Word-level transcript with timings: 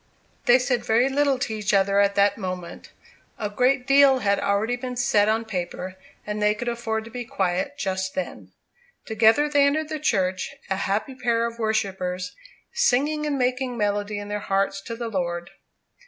They 0.47 0.57
said 0.57 0.83
very 0.83 1.09
little 1.09 1.37
to 1.37 1.53
each 1.53 1.75
other 1.75 1.99
at 1.99 2.15
that 2.15 2.35
moment. 2.35 2.89
A 3.37 3.51
great 3.51 3.85
deal 3.85 4.17
had 4.17 4.39
already 4.39 4.75
been 4.75 4.95
said 4.95 5.29
on 5.29 5.45
paper, 5.45 5.95
and 6.25 6.41
they 6.41 6.55
could 6.55 6.67
afford 6.67 7.03
to 7.03 7.11
be 7.11 7.23
quiet 7.23 7.77
just 7.77 8.15
then. 8.15 8.51
Together 9.05 9.47
they 9.47 9.63
entered 9.63 9.89
the 9.89 9.99
church, 9.99 10.55
a 10.71 10.75
happy 10.75 11.13
pair 11.13 11.45
of 11.45 11.59
worshippers, 11.59 12.35
"singing 12.73 13.27
and 13.27 13.37
making 13.37 13.77
melody 13.77 14.17
in 14.17 14.27
their 14.27 14.39
hearts 14.39 14.81
to 14.85 14.95
the 14.95 15.07
Lord." 15.07 15.51